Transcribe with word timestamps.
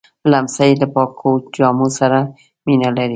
لمسی 0.31 0.71
له 0.81 0.87
پاکو 0.93 1.29
جامو 1.55 1.87
سره 1.99 2.19
مینه 2.65 2.89
لري. 2.95 3.09